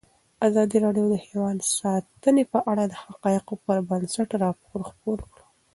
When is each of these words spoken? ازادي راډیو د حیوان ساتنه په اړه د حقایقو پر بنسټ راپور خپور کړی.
ازادي 0.47 0.77
راډیو 0.85 1.05
د 1.09 1.15
حیوان 1.25 1.57
ساتنه 1.77 2.43
په 2.53 2.59
اړه 2.71 2.83
د 2.87 2.93
حقایقو 3.03 3.53
پر 3.65 3.77
بنسټ 3.89 4.29
راپور 4.43 4.79
خپور 4.89 5.19
کړی. 5.31 5.45